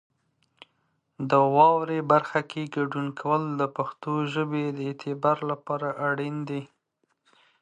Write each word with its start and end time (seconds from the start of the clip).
د 1.29 1.31
واورئ 1.55 1.99
برخه 2.11 2.41
کې 2.49 2.71
ګډون 2.75 3.07
کول 3.19 3.43
د 3.59 3.61
پښتو 3.77 4.13
ژبې 4.33 4.65
د 4.77 4.79
اعتبار 4.89 5.37
لپاره 5.51 5.87
اړین 6.07 6.35
دي. 6.49 6.61